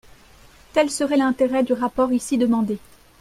[0.73, 2.79] Tel serait l’intérêt du rapport ici demandé.